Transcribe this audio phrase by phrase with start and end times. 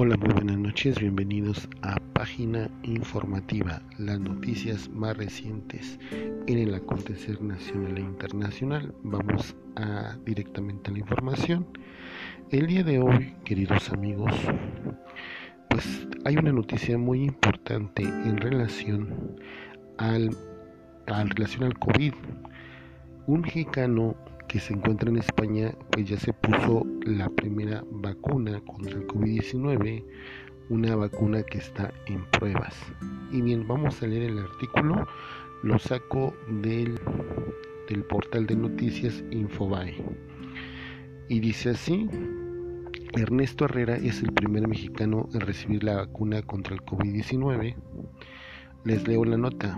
[0.00, 7.42] Hola, muy buenas noches, bienvenidos a Página Informativa, las noticias más recientes en el acontecer
[7.42, 8.94] nacional e internacional.
[9.02, 9.56] Vamos
[10.24, 11.66] directamente a la información.
[12.50, 14.32] El día de hoy, queridos amigos,
[15.68, 19.34] pues hay una noticia muy importante en relación
[19.96, 20.30] al,
[21.08, 22.14] al relación al COVID.
[23.26, 24.14] Un mexicano
[24.48, 30.04] que se encuentra en España, pues ya se puso la primera vacuna contra el COVID-19,
[30.70, 32.74] una vacuna que está en pruebas.
[33.30, 35.06] Y bien, vamos a leer el artículo,
[35.62, 36.98] lo saco del,
[38.08, 39.94] portal de noticias Infobae.
[41.28, 42.08] Y dice así,
[43.12, 47.76] Ernesto Herrera es el primer mexicano en recibir la vacuna contra el COVID-19.
[48.84, 49.76] Les leo la nota.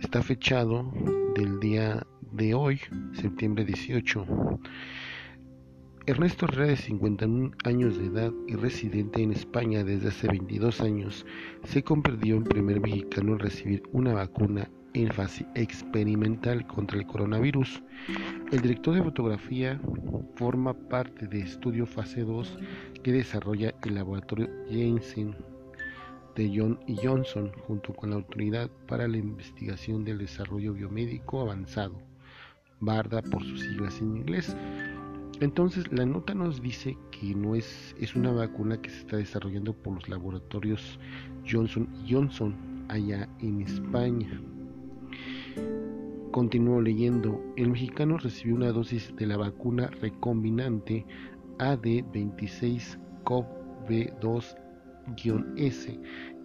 [0.00, 0.92] Está fechado
[1.34, 2.80] del día de hoy,
[3.12, 4.26] septiembre 18.
[6.06, 11.26] Ernesto Herrera, de 51 años de edad y residente en España desde hace 22 años,
[11.64, 17.82] se convirtió en primer mexicano en recibir una vacuna en fase experimental contra el coronavirus.
[18.50, 19.80] El director de fotografía
[20.36, 22.58] forma parte de estudio fase 2
[23.02, 25.34] que desarrolla el laboratorio Janssen
[26.36, 32.09] de John y Johnson junto con la Autoridad para la Investigación del Desarrollo Biomédico Avanzado.
[32.80, 34.56] Barda por sus siglas en inglés.
[35.40, 39.72] Entonces la nota nos dice que no es, es una vacuna que se está desarrollando
[39.72, 40.98] por los laboratorios
[41.50, 42.54] Johnson Johnson
[42.88, 44.40] allá en España.
[46.30, 51.04] Continúo leyendo, el mexicano recibió una dosis de la vacuna recombinante
[51.58, 55.98] AD26 COV2-S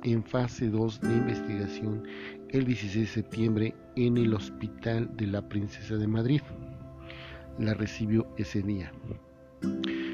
[0.05, 2.03] en fase 2 de investigación
[2.49, 6.41] el 16 de septiembre en el Hospital de la Princesa de Madrid.
[7.57, 8.91] La recibió ese día.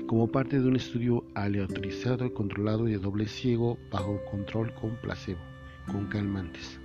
[0.08, 5.42] Como parte de un estudio aleatorizado y controlado de doble ciego bajo control con placebo,
[5.92, 6.80] con calmantes.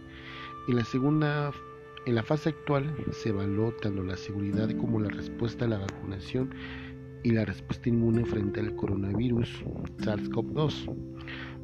[0.69, 1.53] En la segunda
[2.07, 6.53] en la fase actual se evaluó tanto la seguridad como la respuesta a la vacunación
[7.23, 9.65] y la respuesta inmune frente al coronavirus
[9.99, 10.89] SARS-CoV-2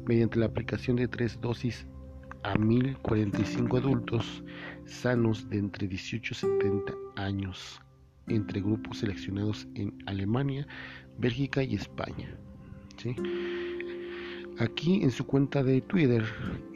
[0.05, 1.87] mediante la aplicación de tres dosis
[2.43, 4.43] a 1045 adultos
[4.85, 7.81] sanos de entre 18 y 70 años
[8.27, 10.67] entre grupos seleccionados en Alemania,
[11.17, 12.37] Bélgica y España.
[14.59, 16.23] Aquí en su cuenta de Twitter,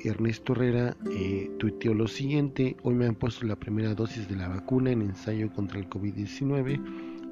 [0.03, 4.47] Ernesto Herrera eh, tuiteó lo siguiente, hoy me han puesto la primera dosis de la
[4.47, 6.81] vacuna en ensayo contra el COVID-19,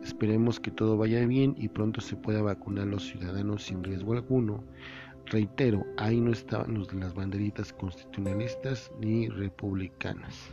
[0.03, 4.13] esperemos que todo vaya bien y pronto se pueda vacunar a los ciudadanos sin riesgo
[4.13, 4.63] alguno.
[5.27, 10.51] Reitero, ahí no estaban los de las banderitas constitucionalistas ni republicanas.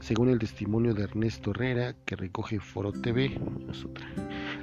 [0.00, 3.40] Según el testimonio de Ernesto Herrera, que recoge Foro TV,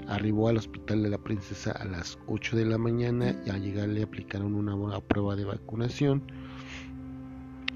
[0.07, 3.89] arribó al hospital de la princesa a las 8 de la mañana y al llegar
[3.89, 6.23] le aplicaron una prueba de vacunación.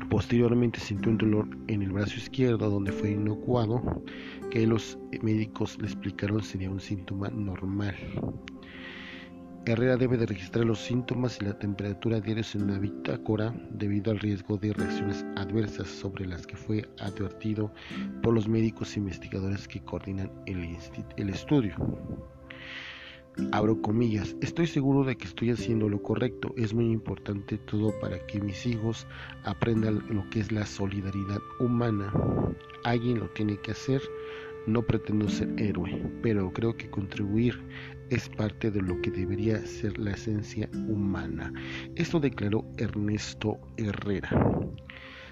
[0.10, 3.82] Posteriormente sintió un dolor en el brazo izquierdo donde fue inocuado,
[4.50, 7.96] que los médicos le explicaron sería un síntoma normal.
[9.68, 14.20] Herrera debe de registrar los síntomas y la temperatura diarios en una bitácora debido al
[14.20, 17.74] riesgo de reacciones adversas sobre las que fue advertido
[18.24, 20.78] por los médicos investigadores que coordinan el,
[21.18, 21.76] el estudio.
[23.52, 28.26] Abro comillas, estoy seguro de que estoy haciendo lo correcto, es muy importante todo para
[28.26, 29.06] que mis hijos
[29.44, 32.10] aprendan lo que es la solidaridad humana.
[32.86, 34.02] Alguien lo tiene que hacer,
[34.66, 37.60] no pretendo ser héroe, pero creo que contribuir
[38.10, 41.52] es parte de lo que debería ser la esencia humana.
[41.96, 44.30] Esto declaró Ernesto Herrera.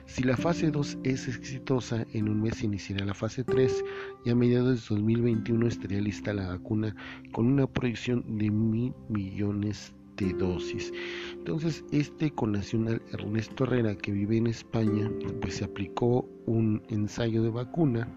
[0.07, 3.83] Si la fase 2 es exitosa, en un mes iniciará la fase 3
[4.23, 6.95] y a mediados de 2021 estaría lista la vacuna
[7.31, 9.93] con una proyección de mil millones
[10.23, 10.91] dosis.
[11.33, 15.11] Entonces, este connacional Ernesto Herrera, que vive en España,
[15.41, 18.07] pues se aplicó un ensayo de vacuna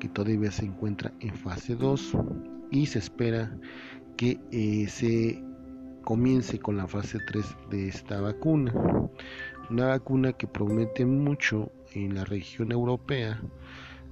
[0.00, 2.12] que todavía se encuentra en fase 2
[2.70, 3.56] y se espera
[4.16, 5.42] que eh, se
[6.02, 8.72] comience con la fase 3 de esta vacuna.
[9.70, 13.40] Una vacuna que promete mucho en la región europea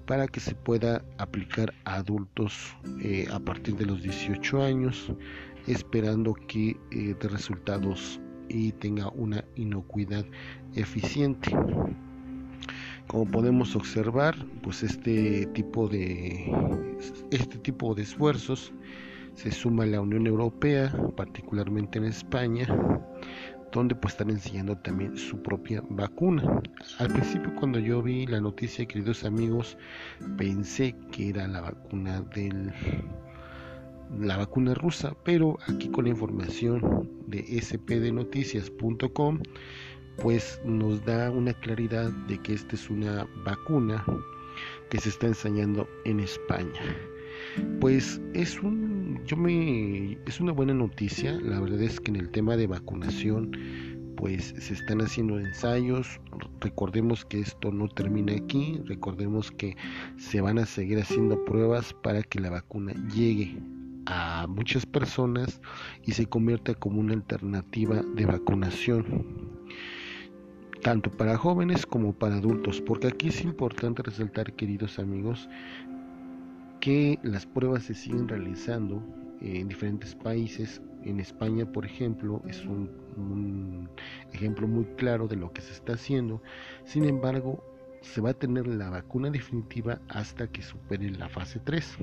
[0.07, 5.13] para que se pueda aplicar a adultos eh, a partir de los 18 años,
[5.67, 10.25] esperando que eh, dé resultados y tenga una inocuidad
[10.75, 11.51] eficiente.
[13.07, 16.51] Como podemos observar, pues este tipo de
[17.31, 18.73] este tipo de esfuerzos
[19.35, 22.67] se suma la Unión Europea, particularmente en España,
[23.73, 26.63] donde pues están enseñando también su propia vacuna.
[26.99, 29.77] Al principio cuando yo vi la noticia, queridos amigos,
[30.39, 32.73] pensé que era la vacuna del
[34.21, 39.41] la vacuna rusa, pero aquí con la información de spdnoticias.com
[40.23, 44.05] pues nos da una claridad de que esta es una vacuna
[44.91, 46.81] que se está ensayando en España.
[47.81, 52.31] Pues es un yo me es una buena noticia, la verdad es que en el
[52.31, 53.53] tema de vacunación
[54.17, 56.21] pues se están haciendo ensayos,
[56.61, 59.77] recordemos que esto no termina aquí, recordemos que
[60.17, 63.59] se van a seguir haciendo pruebas para que la vacuna llegue
[64.07, 65.61] a muchas personas
[66.03, 69.55] y se convierta como una alternativa de vacunación
[70.85, 75.49] tanto para jóvenes como para adultos, porque aquí es importante resaltar, queridos amigos,
[76.79, 79.03] que las pruebas se siguen realizando
[79.41, 80.83] en diferentes países.
[81.03, 83.89] En España, por ejemplo, es un, un,
[84.35, 86.43] ejemplo muy claro de lo que se está haciendo.
[86.85, 87.65] Sin embargo,
[88.03, 91.97] se va a tener la vacuna definitiva hasta que supere la fase 3.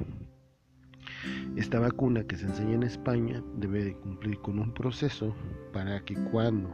[1.55, 5.35] Esta vacuna que se enseña en España debe de cumplir con un proceso
[5.73, 6.73] para que cuando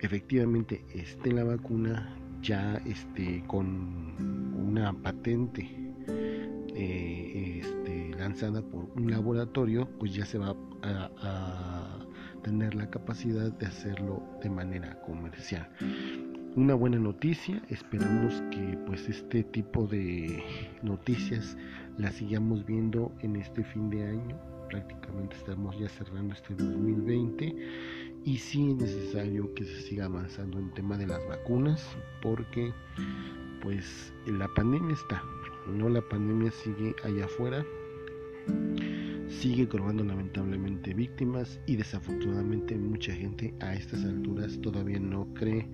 [0.00, 4.16] efectivamente esté la vacuna ya este, con
[4.54, 5.70] una patente
[6.74, 11.98] eh, este, lanzada por un laboratorio, pues ya se va a,
[12.42, 15.70] tener la capacidad de hacerlo de manera comercial.
[16.54, 20.44] Una buena noticia, esperamos que pues este tipo de
[20.82, 21.56] noticias
[21.96, 24.38] las sigamos viendo en este fin de año.
[24.68, 27.56] Prácticamente estamos ya cerrando este 2020
[28.26, 31.88] y sí es necesario que se siga avanzando en tema de las vacunas
[32.20, 32.70] porque
[33.62, 35.22] pues la pandemia está,
[35.66, 37.64] no la pandemia sigue allá afuera,
[39.30, 41.58] sigue cobrando lamentablemente víctimas.
[41.66, 45.66] Y desafortunadamente mucha gente a estas alturas todavía no cree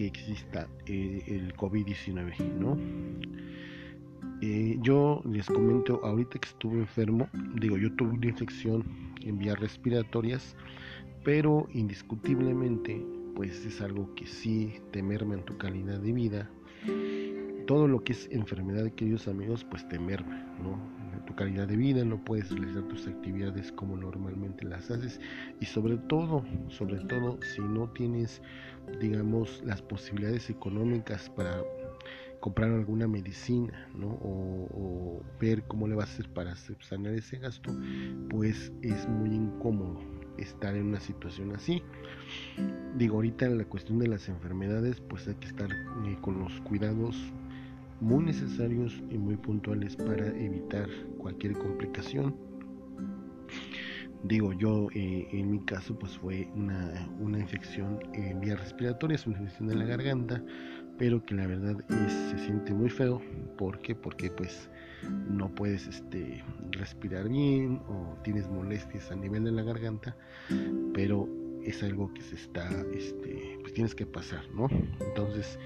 [0.00, 2.78] que exista eh, el COVID-19, ¿no?
[4.40, 8.82] Eh, yo les comento ahorita que estuve enfermo, digo, yo tuve una infección
[9.20, 10.56] en vías respiratorias
[11.22, 13.04] pero indiscutiblemente
[13.34, 16.50] pues es algo que sí te merma en tu calidad de vida
[17.66, 20.99] todo lo que es enfermedad queridos amigos pues te merma ¿no?
[21.26, 25.20] Tu calidad de vida no puedes realizar tus actividades como normalmente las haces
[25.60, 28.42] y sobre todo sobre todo si no tienes
[29.00, 31.62] digamos las posibilidades económicas para
[32.40, 34.08] comprar alguna medicina ¿no?
[34.08, 37.74] o, o ver cómo le vas a hacer para sanar ese gasto
[38.28, 40.00] pues es muy incómodo
[40.40, 41.82] estar en una situación así.
[42.96, 46.60] Digo, ahorita en la cuestión de las enfermedades, pues hay que estar eh, con los
[46.62, 47.16] cuidados
[48.00, 50.88] muy necesarios y muy puntuales para evitar
[51.18, 52.34] cualquier complicación.
[54.22, 59.26] Digo, yo eh, en mi caso pues fue una, una infección en vía respiratoria, es
[59.26, 60.42] una infección de la garganta,
[60.98, 63.22] pero que la verdad es, se siente muy feo.
[63.56, 63.94] ¿Por qué?
[63.94, 64.68] Porque pues
[65.30, 70.14] no puedes este, respirar bien o tienes molestias a nivel de la garganta,
[70.92, 71.26] pero
[71.64, 74.68] es algo que se está, este, pues tienes que pasar, ¿no?
[75.00, 75.58] Entonces,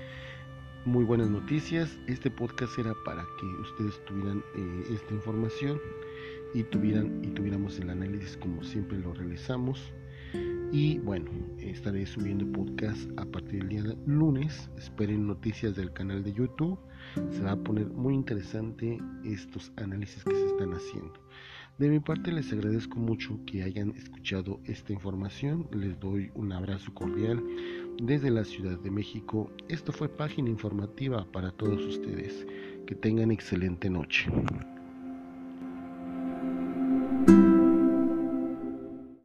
[0.87, 1.99] muy buenas noticias.
[2.07, 5.81] Este podcast era para que ustedes tuvieran eh, esta información
[6.53, 9.93] y tuvieran y tuviéramos el análisis como siempre lo realizamos.
[10.73, 14.69] Y bueno, estaré subiendo podcast a partir del día lunes.
[14.77, 16.79] Esperen noticias del canal de YouTube.
[17.31, 21.15] Se va a poner muy interesante estos análisis que se están haciendo.
[21.79, 25.67] De mi parte les agradezco mucho que hayan escuchado esta información.
[25.73, 27.43] Les doy un abrazo cordial
[28.01, 29.51] desde la Ciudad de México.
[29.69, 32.47] Esto fue página informativa para todos ustedes.
[32.87, 34.31] Que tengan excelente noche.